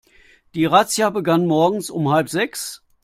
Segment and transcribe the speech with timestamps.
[0.55, 2.81] Die Razzia begann morgens um halb sechs.